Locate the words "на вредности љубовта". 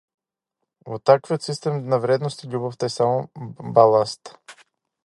1.93-2.91